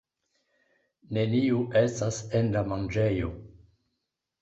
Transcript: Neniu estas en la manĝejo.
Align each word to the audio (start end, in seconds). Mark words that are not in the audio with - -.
Neniu 1.19 1.61
estas 1.83 2.19
en 2.43 2.53
la 2.59 2.67
manĝejo. 2.75 3.33